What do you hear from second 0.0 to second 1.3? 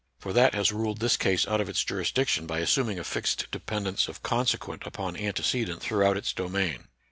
For that has ruled this